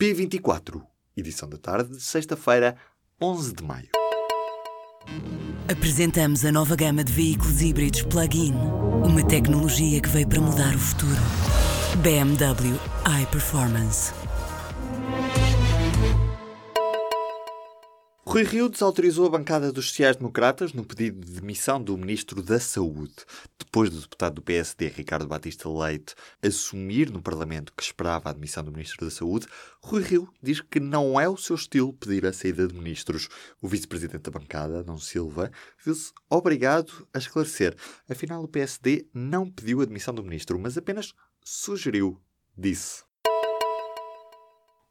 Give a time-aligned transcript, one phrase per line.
[0.00, 0.80] P24,
[1.16, 2.76] edição da tarde de sexta-feira,
[3.20, 3.88] 11 de maio.
[5.68, 8.54] Apresentamos a nova gama de veículos híbridos plug-in.
[9.04, 11.20] Uma tecnologia que veio para mudar o futuro.
[12.00, 12.78] BMW
[13.22, 14.12] iPerformance.
[18.28, 23.14] Rui Rio desautorizou a bancada dos sociais-democratas no pedido de demissão do Ministro da Saúde.
[23.58, 28.62] Depois do deputado do PSD, Ricardo Batista Leite, assumir no Parlamento que esperava a demissão
[28.62, 29.46] do Ministro da Saúde,
[29.82, 33.30] Rui Rio diz que não é o seu estilo pedir a saída de ministros.
[33.62, 35.50] O vice-presidente da bancada, Dom Silva,
[35.82, 37.74] viu-se obrigado a esclarecer.
[38.10, 42.20] Afinal, o PSD não pediu a demissão do ministro, mas apenas sugeriu,
[42.54, 43.07] disse.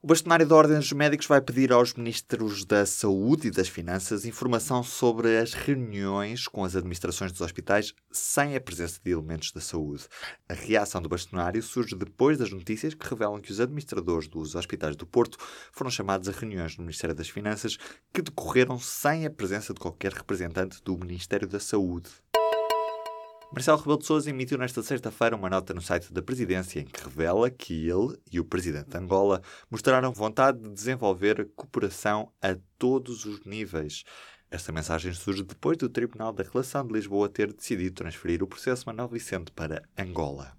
[0.08, 4.24] O bastonário da Ordem dos Médicos vai pedir aos ministros da Saúde e das Finanças
[4.24, 9.60] informação sobre as reuniões com as administrações dos hospitais sem a presença de elementos da
[9.60, 10.06] saúde.
[10.48, 14.96] A reação do bastonário surge depois das notícias que revelam que os administradores dos hospitais
[14.96, 15.38] do Porto
[15.74, 17.76] foram chamados a reuniões no Ministério das Finanças
[18.14, 22.10] que decorreram sem a presença de qualquer representante do Ministério da Saúde.
[23.52, 27.02] Marcelo Rebelo de Sousa emitiu nesta sexta-feira uma nota no site da presidência em que
[27.02, 33.26] revela que ele e o presidente de Angola mostraram vontade de desenvolver cooperação a todos
[33.26, 34.04] os níveis.
[34.52, 38.84] Esta mensagem surge depois do Tribunal da Relação de Lisboa ter decidido transferir o processo
[38.86, 40.54] Manuel Vicente para Angola.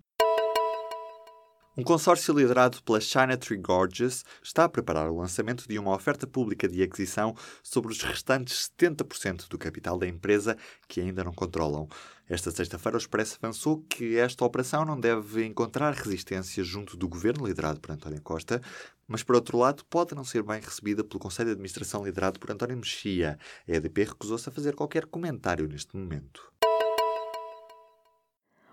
[1.78, 6.26] Um consórcio liderado pela China Tree Gorgeous está a preparar o lançamento de uma oferta
[6.26, 10.56] pública de aquisição sobre os restantes 70% do capital da empresa
[10.88, 11.88] que ainda não controlam.
[12.28, 17.46] Esta sexta-feira, o Expresso avançou que esta operação não deve encontrar resistência junto do governo
[17.46, 18.60] liderado por António Costa,
[19.06, 22.50] mas, por outro lado, pode não ser bem recebida pelo Conselho de Administração liderado por
[22.50, 23.38] António Mexia.
[23.68, 26.42] A EDP recusou-se a fazer qualquer comentário neste momento.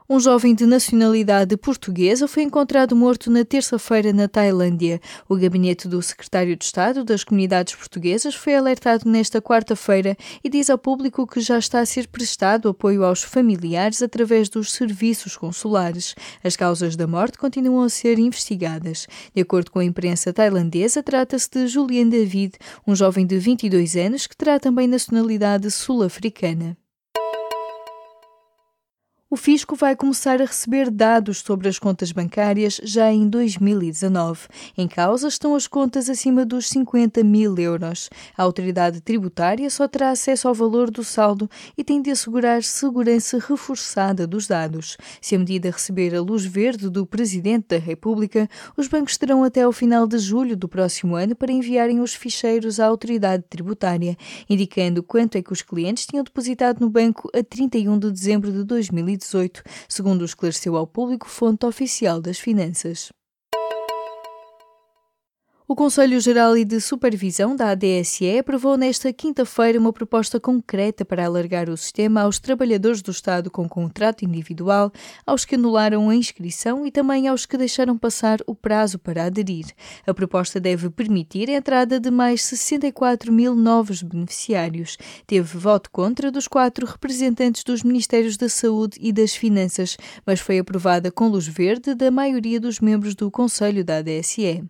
[0.07, 5.01] Um jovem de nacionalidade portuguesa foi encontrado morto na terça-feira na Tailândia.
[5.27, 10.69] O gabinete do secretário de Estado das Comunidades Portuguesas foi alertado nesta quarta-feira e diz
[10.69, 16.13] ao público que já está a ser prestado apoio aos familiares através dos serviços consulares.
[16.43, 19.07] As causas da morte continuam a ser investigadas.
[19.33, 22.53] De acordo com a imprensa tailandesa, trata-se de Julian David,
[22.85, 26.77] um jovem de 22 anos que terá também nacionalidade sul-africana
[29.35, 34.47] o fisco vai começar a receber dados sobre as contas bancárias já em 2019.
[34.77, 38.09] Em causa estão as contas acima dos 50 mil euros.
[38.37, 43.37] A autoridade tributária só terá acesso ao valor do saldo e tem de assegurar segurança
[43.37, 44.95] reforçada dos dados.
[45.19, 49.63] Se a medida receber a luz verde do Presidente da República, os bancos terão até
[49.63, 54.15] ao final de julho do próximo ano para enviarem os ficheiros à autoridade tributária,
[54.49, 58.63] indicando quanto é que os clientes tinham depositado no banco a 31 de dezembro de
[58.63, 59.24] 2019
[59.89, 63.11] segundo esclareceu ao público fonte oficial das finanças.
[65.67, 71.25] O Conselho Geral e de Supervisão da ADSE aprovou nesta quinta-feira uma proposta concreta para
[71.25, 74.91] alargar o sistema aos trabalhadores do Estado com contrato individual,
[75.25, 79.65] aos que anularam a inscrição e também aos que deixaram passar o prazo para aderir.
[80.05, 84.99] A proposta deve permitir a entrada de mais 64 mil novos beneficiários.
[85.25, 89.97] Teve voto contra dos quatro representantes dos Ministérios da Saúde e das Finanças,
[90.27, 94.63] mas foi aprovada com luz verde da maioria dos membros do Conselho da ADSE.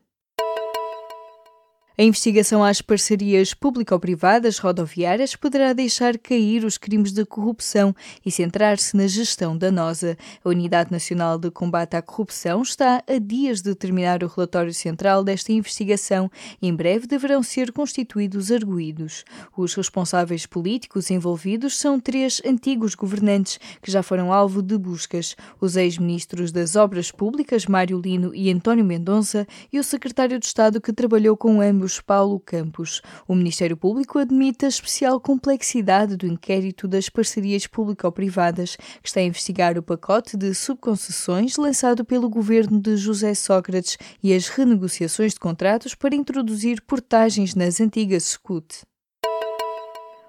[1.97, 7.95] A investigação às parcerias público-privadas rodoviárias poderá deixar cair os crimes de corrupção
[8.25, 10.17] e centrar-se na gestão danosa.
[10.44, 15.23] A Unidade Nacional de Combate à Corrupção está a dias de terminar o relatório central
[15.23, 16.29] desta investigação
[16.61, 19.23] e em breve deverão ser constituídos arguídos.
[19.56, 25.77] Os responsáveis políticos envolvidos são três antigos governantes que já foram alvo de buscas: os
[25.77, 30.91] ex-ministros das Obras Públicas, Mário Lino e António Mendonça, e o secretário de Estado que
[30.91, 33.01] trabalhou com ambos Carlos Paulo Campos.
[33.28, 39.23] O Ministério Público admite a especial complexidade do inquérito das parcerias público-privadas, que está a
[39.23, 45.40] investigar o pacote de subconcessões lançado pelo governo de José Sócrates e as renegociações de
[45.40, 48.83] contratos para introduzir portagens nas antigas SCUT.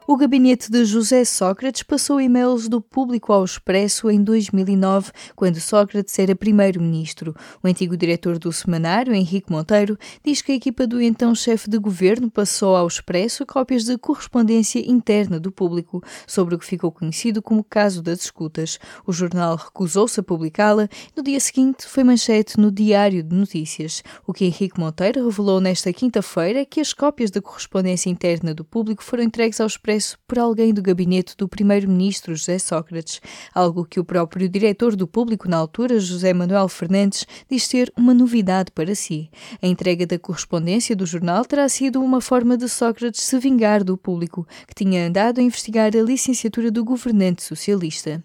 [0.08, 6.16] O gabinete de José Sócrates passou e-mails do público ao expresso em 2009, quando Sócrates
[6.16, 7.34] era primeiro-ministro.
[7.60, 11.76] O antigo diretor do semanário, Henrique Monteiro, diz que a equipa do então chefe de
[11.76, 17.42] governo passou ao expresso cópias de correspondência interna do público sobre o que ficou conhecido
[17.42, 18.78] como caso das escutas.
[19.04, 20.88] O jornal recusou-se a publicá-la.
[21.16, 24.04] No dia seguinte, foi manchete no Diário de Notícias.
[24.24, 28.64] O que Henrique Monteiro revelou nesta quinta-feira é que as cópias da correspondência interna do
[28.64, 33.20] público foram entregues ao expresso expresso por alguém do gabinete do primeiro-ministro José Sócrates,
[33.54, 38.12] algo que o próprio diretor do público na altura, José Manuel Fernandes, diz ter uma
[38.12, 39.30] novidade para si.
[39.62, 43.96] A entrega da correspondência do jornal terá sido uma forma de Sócrates se vingar do
[43.96, 48.22] público, que tinha andado a investigar a licenciatura do governante socialista.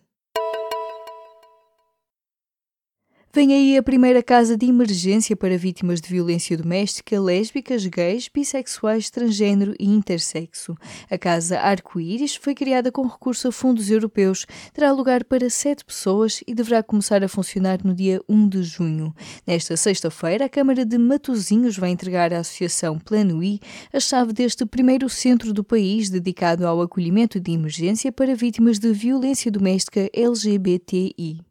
[3.34, 9.10] Vem aí a primeira casa de emergência para vítimas de violência doméstica, lésbicas, gays, bissexuais,
[9.10, 10.76] transgênero e intersexo.
[11.10, 16.44] A Casa Arco-Íris foi criada com recurso a fundos europeus, terá lugar para sete pessoas
[16.46, 19.16] e deverá começar a funcionar no dia 1 de junho.
[19.48, 23.62] Nesta sexta-feira, a Câmara de Matosinhos vai entregar à Associação Plano I
[23.94, 28.92] a chave deste primeiro centro do país dedicado ao acolhimento de emergência para vítimas de
[28.92, 31.51] violência doméstica LGBTI.